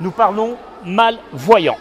[0.00, 1.76] nous parlons malvoyants.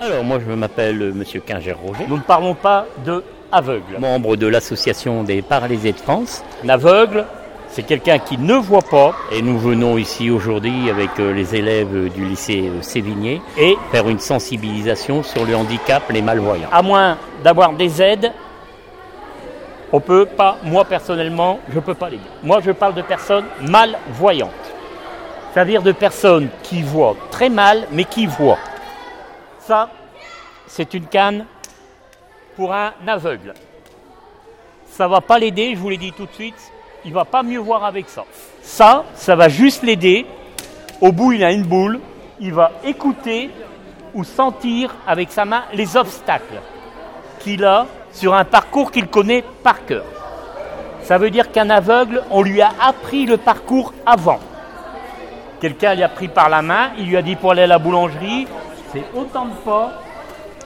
[0.00, 3.98] Alors moi je m'appelle euh, Monsieur Quinger Roger, Nous ne parlons pas de aveugle.
[3.98, 6.44] membre de l'association des paralysés de France.
[6.64, 7.24] Un aveugle,
[7.68, 12.12] c'est quelqu'un qui ne voit pas Et nous venons ici aujourd'hui avec euh, les élèves
[12.12, 16.68] du lycée euh, Sévigné et, faire une sensibilisation sur le handicap, les malvoyants.
[16.72, 18.32] à moins d'avoir des aides,
[19.92, 22.26] on peut pas, moi personnellement, je peux pas les dire.
[22.42, 24.50] Moi, je parle de personnes malvoyantes.
[25.56, 28.58] C'est-à-dire de personnes qui voient très mal, mais qui voient.
[29.60, 29.88] Ça,
[30.66, 31.46] c'est une canne
[32.56, 33.54] pour un aveugle.
[34.90, 36.72] Ça va pas l'aider, je vous l'ai dit tout de suite,
[37.06, 38.26] il va pas mieux voir avec ça.
[38.60, 40.26] Ça, ça va juste l'aider.
[41.00, 42.00] Au bout, il a une boule,
[42.38, 43.48] il va écouter
[44.12, 46.60] ou sentir avec sa main les obstacles
[47.38, 50.04] qu'il a sur un parcours qu'il connaît par cœur.
[51.00, 54.40] Ça veut dire qu'un aveugle, on lui a appris le parcours avant.
[55.60, 57.78] Quelqu'un lui a pris par la main, il lui a dit pour aller à la
[57.78, 58.46] boulangerie,
[58.92, 59.92] c'est autant de pas,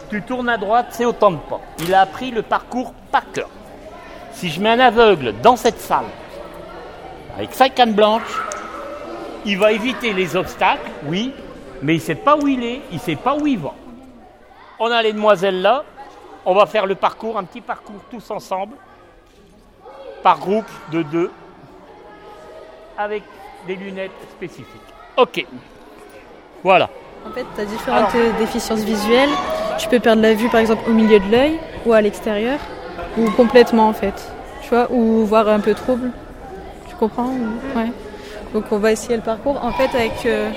[0.08, 1.60] tu tournes à droite, c'est autant de pas.
[1.78, 3.48] Il a appris le parcours par cœur.
[4.32, 6.06] Si je mets un aveugle dans cette salle,
[7.36, 8.40] avec sa canne blanche,
[9.44, 11.32] il va éviter les obstacles, oui,
[11.82, 13.72] mais il ne sait pas où il est, il ne sait pas où il va.
[14.80, 15.84] On a les demoiselles là,
[16.44, 18.74] on va faire le parcours, un petit parcours tous ensemble,
[20.22, 21.30] par groupe de deux,
[22.98, 23.22] avec
[23.66, 24.66] des lunettes spécifiques.
[25.16, 25.44] Ok.
[26.62, 26.88] Voilà.
[27.26, 29.28] En fait, tu as différentes déficiences visuelles.
[29.78, 32.58] Tu peux perdre la vue par exemple au milieu de l'œil ou à l'extérieur,
[33.18, 34.14] ou complètement en fait.
[34.62, 36.10] Tu vois, ou voir un peu trouble.
[36.88, 37.90] Tu comprends ou- Ouais.
[38.54, 39.58] Donc on va essayer le parcours.
[39.62, 40.50] En fait, avec, euh,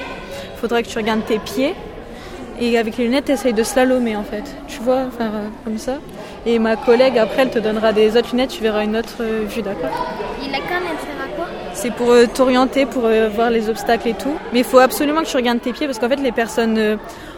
[0.58, 1.74] faudrait que tu regardes tes pieds
[2.60, 4.44] et avec les lunettes, tu de slalomer en fait.
[4.68, 5.94] Tu vois, enfin euh, comme ça.
[6.46, 8.50] Et ma collègue après, elle te donnera des autres lunettes.
[8.52, 9.90] Tu verras une autre euh, vue, d'accord?
[10.42, 11.23] Elle sert à quoi
[11.84, 14.34] c'est pour euh, t'orienter, pour euh, voir les obstacles et tout.
[14.54, 16.96] Mais il faut absolument que tu regardes tes pieds parce qu'en fait, les personnes euh,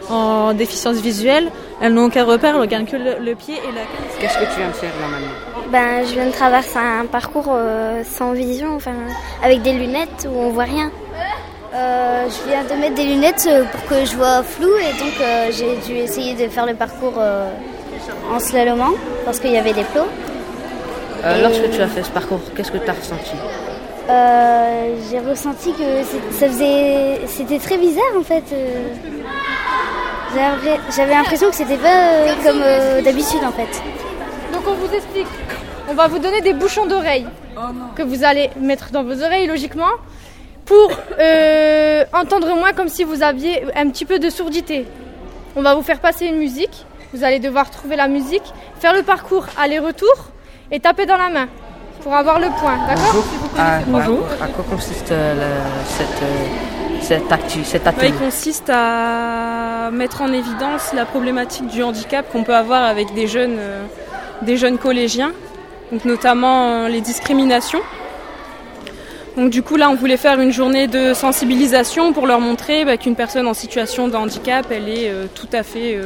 [0.08, 3.82] en déficience visuelle, elles n'ont aucun repère, elles regardent que le, le pied et la
[4.20, 7.48] Qu'est-ce que tu viens de faire là maintenant Ben, je viens de traverser un parcours
[7.50, 8.94] euh, sans vision, enfin,
[9.42, 10.90] avec des lunettes où on voit rien.
[11.74, 15.50] Euh, je viens de mettre des lunettes pour que je vois flou et donc euh,
[15.50, 17.50] j'ai dû essayer de faire le parcours euh,
[18.32, 20.06] en slalomant parce qu'il y avait des plots.
[21.24, 23.32] Euh, Lorsque tu as fait ce parcours, qu'est-ce que tu as ressenti?
[24.08, 26.02] Euh, j'ai ressenti que
[26.32, 28.44] ça faisait, c'était très bizarre en fait.
[28.52, 28.92] euh.
[30.94, 33.82] J'avais l'impression que c'était pas euh, comme d'habitude en fait.
[34.52, 35.26] Donc on vous explique.
[35.88, 37.26] On va vous donner des bouchons d'oreilles
[37.96, 39.90] que vous allez mettre dans vos oreilles logiquement
[40.66, 40.90] pour
[42.12, 44.86] entendre moins comme si vous aviez un petit peu de sourdité.
[45.56, 46.84] On va vous faire passer une musique.
[47.14, 48.42] Vous allez devoir trouver la musique,
[48.78, 50.12] faire le parcours aller-retour
[50.70, 51.48] et taper dans la main
[52.06, 52.78] pour avoir le point.
[52.86, 53.48] D'accord Si vous
[54.40, 60.22] à, quoi- consiste euh, cette, euh, cette, actu, cet Ouais, atelier il consiste à mettre
[60.22, 63.82] en évidence la problématique du handicap qu'on peut avoir avec des jeunes, euh,
[64.42, 65.32] des jeunes collégiens,
[65.90, 67.80] donc notamment euh, les discriminations.
[69.36, 72.96] Donc du coup là, on voulait faire une journée de sensibilisation pour leur montrer bah,
[72.98, 75.98] qu'une personne en situation de handicap, elle est tout à fait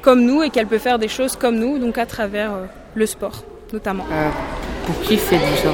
[0.00, 2.52] comme nous et qu'elle peut faire des choses comme nous, donc à travers
[2.94, 4.06] le sport notamment.
[4.86, 5.68] Pour qui faites-vous ça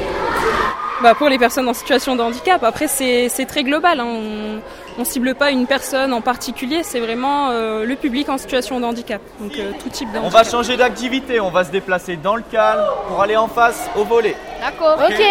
[1.02, 2.62] Bah, pour les personnes en situation de handicap.
[2.62, 4.00] Après, c'est c'est très global.
[4.00, 4.60] hein.
[4.98, 8.80] On ne cible pas une personne en particulier, c'est vraiment euh, le public en situation
[8.80, 9.20] de handicap.
[9.40, 12.42] Donc euh, tout type de On va changer d'activité, on va se déplacer dans le
[12.50, 14.36] calme pour aller en face au volet.
[14.60, 14.98] D'accord.
[15.08, 15.22] Ok.